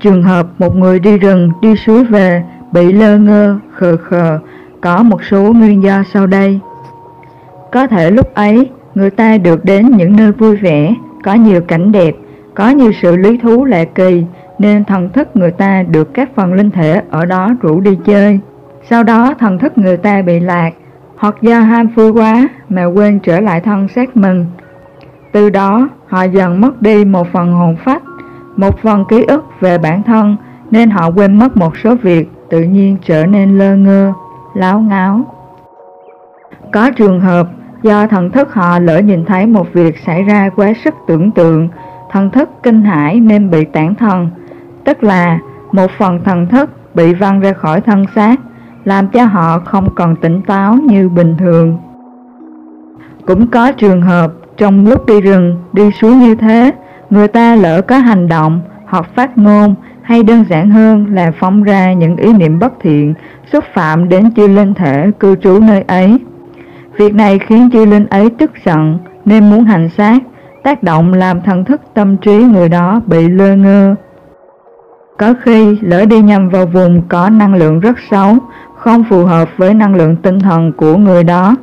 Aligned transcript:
Trường 0.00 0.22
hợp 0.22 0.46
một 0.58 0.76
người 0.76 1.00
đi 1.00 1.18
rừng, 1.18 1.50
đi 1.62 1.76
suối 1.76 2.04
về, 2.04 2.42
bị 2.72 2.92
lơ 2.92 3.18
ngơ, 3.18 3.58
khờ 3.72 3.96
khờ, 3.96 4.38
có 4.80 5.02
một 5.02 5.24
số 5.30 5.52
nguyên 5.52 5.82
do 5.82 6.02
sau 6.12 6.26
đây. 6.26 6.60
Có 7.72 7.86
thể 7.86 8.10
lúc 8.10 8.34
ấy, 8.34 8.70
người 8.94 9.10
ta 9.10 9.38
được 9.38 9.64
đến 9.64 9.90
những 9.96 10.16
nơi 10.16 10.32
vui 10.32 10.56
vẻ, 10.56 10.94
có 11.24 11.34
nhiều 11.34 11.60
cảnh 11.60 11.92
đẹp, 11.92 12.14
có 12.54 12.68
nhiều 12.70 12.92
sự 13.02 13.16
lý 13.16 13.38
thú 13.38 13.64
lạ 13.64 13.84
kỳ, 13.84 14.24
nên 14.58 14.84
thần 14.84 15.10
thức 15.10 15.28
người 15.34 15.50
ta 15.50 15.82
được 15.82 16.14
các 16.14 16.30
phần 16.36 16.52
linh 16.52 16.70
thể 16.70 17.02
ở 17.10 17.26
đó 17.26 17.50
rủ 17.60 17.80
đi 17.80 17.98
chơi. 18.04 18.40
Sau 18.90 19.02
đó 19.02 19.34
thần 19.38 19.58
thức 19.58 19.78
người 19.78 19.96
ta 19.96 20.22
bị 20.22 20.40
lạc, 20.40 20.70
hoặc 21.16 21.34
do 21.40 21.60
ham 21.60 21.86
vui 21.86 22.12
quá 22.12 22.48
mà 22.68 22.84
quên 22.84 23.18
trở 23.18 23.40
lại 23.40 23.60
thân 23.60 23.88
xác 23.88 24.16
mình. 24.16 24.46
Từ 25.32 25.50
đó, 25.50 25.88
họ 26.08 26.22
dần 26.22 26.60
mất 26.60 26.82
đi 26.82 27.04
một 27.04 27.26
phần 27.32 27.52
hồn 27.52 27.76
phách, 27.84 28.02
một 28.60 28.78
phần 28.82 29.04
ký 29.04 29.24
ức 29.24 29.44
về 29.60 29.78
bản 29.78 30.02
thân, 30.02 30.36
nên 30.70 30.90
họ 30.90 31.10
quên 31.10 31.38
mất 31.38 31.56
một 31.56 31.76
số 31.76 31.94
việc, 32.02 32.30
tự 32.50 32.62
nhiên 32.62 32.96
trở 33.04 33.26
nên 33.26 33.58
lơ 33.58 33.76
ngơ, 33.76 34.12
láo 34.54 34.80
ngáo. 34.80 35.20
Có 36.72 36.90
trường 36.90 37.20
hợp 37.20 37.48
do 37.82 38.06
thần 38.06 38.30
thức 38.30 38.54
họ 38.54 38.78
lỡ 38.78 38.98
nhìn 38.98 39.24
thấy 39.24 39.46
một 39.46 39.66
việc 39.72 39.98
xảy 40.06 40.22
ra 40.22 40.50
quá 40.56 40.72
sức 40.84 40.94
tưởng 41.06 41.30
tượng, 41.30 41.68
thần 42.10 42.30
thức 42.30 42.48
kinh 42.62 42.84
hãi 42.84 43.20
nên 43.20 43.50
bị 43.50 43.64
tản 43.64 43.94
thần, 43.94 44.30
tức 44.84 45.04
là 45.04 45.38
một 45.72 45.90
phần 45.98 46.20
thần 46.24 46.46
thức 46.46 46.70
bị 46.94 47.14
văng 47.14 47.40
ra 47.40 47.52
khỏi 47.52 47.80
thân 47.80 48.04
xác, 48.14 48.40
làm 48.84 49.08
cho 49.08 49.24
họ 49.24 49.58
không 49.58 49.94
còn 49.94 50.16
tỉnh 50.16 50.42
táo 50.42 50.74
như 50.74 51.08
bình 51.08 51.36
thường. 51.38 51.78
Cũng 53.26 53.46
có 53.46 53.72
trường 53.72 54.02
hợp 54.02 54.32
trong 54.56 54.86
lúc 54.86 55.06
đi 55.06 55.20
rừng, 55.20 55.56
đi 55.72 55.90
xuống 55.90 56.18
như 56.18 56.34
thế, 56.34 56.72
người 57.10 57.28
ta 57.28 57.54
lỡ 57.54 57.82
có 57.82 57.98
hành 57.98 58.28
động 58.28 58.60
hoặc 58.86 59.06
phát 59.14 59.38
ngôn 59.38 59.74
hay 60.02 60.22
đơn 60.22 60.44
giản 60.48 60.70
hơn 60.70 61.06
là 61.14 61.32
phóng 61.38 61.62
ra 61.62 61.92
những 61.92 62.16
ý 62.16 62.32
niệm 62.32 62.58
bất 62.58 62.72
thiện 62.80 63.14
xúc 63.52 63.64
phạm 63.74 64.08
đến 64.08 64.34
chư 64.34 64.48
linh 64.48 64.74
thể 64.74 65.10
cư 65.20 65.36
trú 65.36 65.60
nơi 65.60 65.84
ấy. 65.86 66.18
Việc 66.96 67.14
này 67.14 67.38
khiến 67.38 67.70
chư 67.72 67.84
linh 67.84 68.06
ấy 68.06 68.30
tức 68.38 68.50
giận 68.64 68.98
nên 69.24 69.50
muốn 69.50 69.64
hành 69.64 69.88
sát, 69.96 70.18
tác 70.62 70.82
động 70.82 71.14
làm 71.14 71.42
thần 71.42 71.64
thức 71.64 71.80
tâm 71.94 72.16
trí 72.16 72.36
người 72.36 72.68
đó 72.68 73.00
bị 73.06 73.28
lơ 73.28 73.56
ngơ. 73.56 73.94
Có 75.18 75.34
khi 75.42 75.78
lỡ 75.80 76.04
đi 76.04 76.20
nhầm 76.20 76.48
vào 76.48 76.66
vùng 76.66 77.02
có 77.08 77.30
năng 77.30 77.54
lượng 77.54 77.80
rất 77.80 77.96
xấu, 78.10 78.36
không 78.76 79.04
phù 79.10 79.24
hợp 79.24 79.48
với 79.56 79.74
năng 79.74 79.94
lượng 79.94 80.16
tinh 80.16 80.40
thần 80.40 80.72
của 80.72 80.96
người 80.96 81.24
đó. 81.24 81.56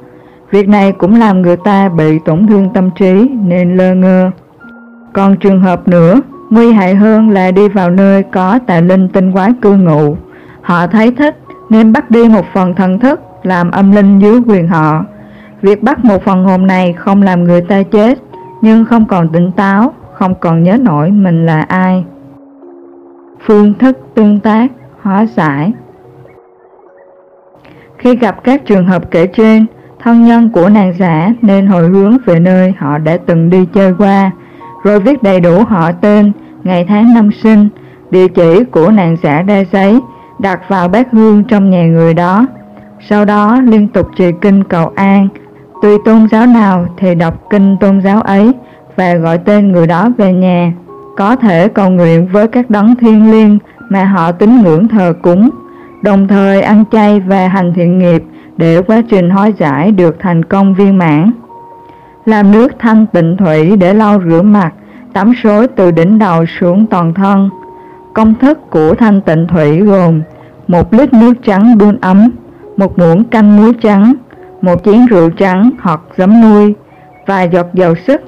Việc 0.52 0.68
này 0.68 0.92
cũng 0.92 1.20
làm 1.20 1.42
người 1.42 1.58
ta 1.58 1.90
bị 1.90 2.20
tổn 2.26 2.48
thương 2.48 2.70
tâm 2.74 2.90
trí 3.00 3.30
nên 3.44 3.78
lơ 3.78 3.96
ngơ. 3.96 4.32
Còn 5.18 5.38
trường 5.38 5.62
hợp 5.62 5.88
nữa, 5.88 6.22
nguy 6.50 6.72
hại 6.72 6.96
hơn 6.96 7.30
là 7.30 7.52
đi 7.52 7.68
vào 7.68 7.90
nơi 7.90 8.24
có 8.24 8.60
tà 8.68 8.82
linh 8.82 9.10
tinh 9.10 9.32
quái 9.32 9.54
cư 9.62 9.76
ngụ. 9.76 10.16
Họ 10.62 10.88
thấy 10.88 11.12
thích 11.12 11.36
nên 11.70 11.94
bắt 11.94 12.12
đi 12.12 12.30
một 12.30 12.46
phần 12.54 12.76
thần 12.76 13.00
thức 13.00 13.20
làm 13.44 13.72
âm 13.72 13.92
linh 13.92 14.20
dưới 14.20 14.42
quyền 14.48 14.68
họ. 14.68 15.06
Việc 15.62 15.84
bắt 15.84 16.06
một 16.06 16.24
phần 16.26 16.44
hồn 16.44 16.68
này 16.68 16.94
không 16.94 17.22
làm 17.22 17.44
người 17.44 17.62
ta 17.62 17.84
chết, 17.84 18.20
nhưng 18.62 18.86
không 18.86 19.06
còn 19.06 19.30
tỉnh 19.30 19.52
táo, 19.52 19.94
không 20.14 20.36
còn 20.40 20.64
nhớ 20.64 20.78
nổi 20.78 21.12
mình 21.12 21.46
là 21.46 21.62
ai. 21.62 22.06
Phương 23.46 23.74
thức 23.74 23.98
tương 24.16 24.40
tác, 24.40 24.68
hóa 25.02 25.26
giải 25.26 25.74
Khi 27.98 28.16
gặp 28.16 28.44
các 28.44 28.66
trường 28.66 28.88
hợp 28.88 29.12
kể 29.12 29.28
trên, 29.28 29.66
thân 30.00 30.26
nhân 30.26 30.50
của 30.50 30.70
nàng 30.70 30.94
giả 31.00 31.34
nên 31.42 31.68
hồi 31.68 31.88
hướng 31.88 32.18
về 32.26 32.40
nơi 32.40 32.74
họ 32.78 32.98
đã 32.98 33.18
từng 33.26 33.50
đi 33.50 33.66
chơi 33.74 33.94
qua, 33.98 34.32
rồi 34.88 35.00
viết 35.00 35.24
đầy 35.24 35.40
đủ 35.40 35.64
họ 35.64 35.92
tên, 35.92 36.32
ngày 36.64 36.86
tháng 36.88 37.14
năm 37.14 37.30
sinh, 37.44 37.70
địa 38.12 38.28
chỉ 38.28 38.64
của 38.64 38.92
nàng 38.92 39.18
giả 39.24 39.42
đa 39.42 39.64
giấy, 39.72 40.00
đặt 40.40 40.60
vào 40.68 40.88
bát 40.88 41.08
hương 41.12 41.44
trong 41.44 41.70
nhà 41.70 41.84
người 41.86 42.14
đó. 42.14 42.46
Sau 43.10 43.26
đó 43.26 43.62
liên 43.62 43.88
tục 43.88 44.08
trì 44.16 44.32
kinh 44.42 44.64
cầu 44.64 44.92
an, 44.96 45.28
tùy 45.82 45.98
tôn 46.06 46.28
giáo 46.32 46.46
nào 46.46 46.86
thì 46.98 47.16
đọc 47.16 47.50
kinh 47.50 47.78
tôn 47.80 48.02
giáo 48.02 48.22
ấy 48.22 48.52
và 48.96 49.14
gọi 49.14 49.38
tên 49.38 49.72
người 49.72 49.88
đó 49.88 50.10
về 50.18 50.34
nhà. 50.34 50.74
Có 51.18 51.36
thể 51.36 51.68
cầu 51.68 51.90
nguyện 51.90 52.28
với 52.28 52.48
các 52.48 52.70
đấng 52.70 52.96
thiên 52.96 53.32
liêng 53.32 53.60
mà 53.90 54.06
họ 54.06 54.32
tín 54.32 54.62
ngưỡng 54.62 54.88
thờ 54.88 55.14
cúng, 55.22 55.50
đồng 56.02 56.28
thời 56.28 56.62
ăn 56.62 56.84
chay 56.92 57.20
và 57.20 57.48
hành 57.48 57.74
thiện 57.74 58.00
nghiệp 58.00 58.24
để 58.58 58.82
quá 58.82 59.02
trình 59.10 59.30
hóa 59.30 59.48
giải 59.48 59.92
được 59.92 60.16
thành 60.20 60.46
công 60.46 60.74
viên 60.74 60.98
mãn. 60.98 61.32
Làm 62.28 62.52
nước 62.52 62.68
thanh 62.80 63.06
tịnh 63.06 63.38
thủy 63.38 63.76
để 63.78 63.94
lau 63.94 64.22
rửa 64.30 64.42
mặt, 64.42 64.74
tắm 65.14 65.34
xối 65.44 65.68
từ 65.68 65.92
đỉnh 65.92 66.20
đầu 66.20 66.46
xuống 66.60 66.86
toàn 66.88 67.14
thân. 67.14 67.50
Công 68.14 68.34
thức 68.36 68.70
của 68.70 68.96
thanh 68.96 69.22
tịnh 69.22 69.48
thủy 69.48 69.82
gồm 69.82 70.22
một 70.68 70.94
lít 70.94 71.14
nước 71.14 71.34
trắng 71.44 71.78
đun 71.78 71.98
ấm, 72.02 72.32
một 72.78 73.00
muỗng 73.00 73.24
canh 73.24 73.58
muối 73.58 73.74
trắng, 73.82 74.14
một 74.62 74.84
chén 74.84 75.06
rượu 75.06 75.30
trắng 75.30 75.70
hoặc 75.82 76.00
giấm 76.18 76.42
nuôi, 76.42 76.74
vài 77.26 77.50
giọt 77.52 77.66
dầu 77.74 77.96
sức, 77.96 78.22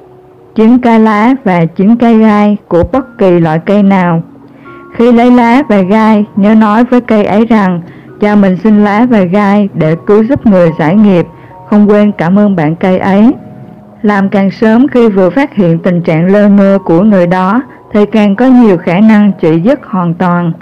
chín 0.54 0.78
cây 0.78 0.98
lá 1.00 1.34
và 1.44 1.64
chín 1.64 1.96
cây 1.96 2.18
gai 2.18 2.56
của 2.68 2.82
bất 2.92 3.18
kỳ 3.18 3.40
loại 3.40 3.58
cây 3.58 3.82
nào. 3.82 4.22
Khi 4.94 5.12
lấy 5.12 5.30
lá 5.30 5.62
và 5.68 5.80
gai, 5.80 6.24
nhớ 6.36 6.54
nói 6.54 6.84
với 6.84 7.00
cây 7.00 7.24
ấy 7.24 7.46
rằng 7.46 7.82
cho 8.20 8.36
mình 8.36 8.56
xin 8.64 8.84
lá 8.84 9.06
và 9.10 9.20
gai 9.20 9.68
để 9.74 9.96
cứu 10.06 10.24
giúp 10.24 10.46
người 10.46 10.70
giải 10.78 10.96
nghiệp, 10.96 11.26
không 11.70 11.90
quên 11.90 12.12
cảm 12.12 12.38
ơn 12.38 12.56
bạn 12.56 12.76
cây 12.76 12.98
ấy. 12.98 13.32
Làm 14.02 14.28
càng 14.28 14.50
sớm 14.50 14.88
khi 14.88 15.08
vừa 15.08 15.30
phát 15.30 15.54
hiện 15.54 15.78
tình 15.78 16.02
trạng 16.02 16.26
lơ 16.26 16.48
mơ 16.48 16.78
của 16.84 17.02
người 17.02 17.26
đó, 17.26 17.62
thì 17.92 18.06
càng 18.06 18.36
có 18.36 18.46
nhiều 18.46 18.76
khả 18.78 19.00
năng 19.00 19.32
trị 19.40 19.60
dứt 19.64 19.80
hoàn 19.84 20.14
toàn. 20.14 20.52